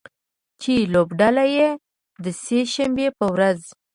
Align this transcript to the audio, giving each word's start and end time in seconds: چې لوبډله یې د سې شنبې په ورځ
چې 0.61 0.73
لوبډله 0.93 1.45
یې 1.55 1.69
د 2.23 2.25
سې 2.43 2.59
شنبې 2.73 3.07
په 3.17 3.25
ورځ 3.33 3.59